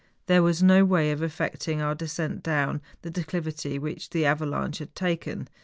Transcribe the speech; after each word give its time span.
There 0.25 0.41
was 0.41 0.63
no 0.63 0.83
way 0.83 1.11
of 1.11 1.21
effecting 1.21 1.79
our 1.79 1.93
descent 1.93 2.41
down 2.41 2.81
tlie 3.03 3.13
declivity 3.13 3.77
which 3.77 4.09
the 4.09 4.25
avalanche 4.25 4.79
had 4.79 4.95
taken. 4.95 5.47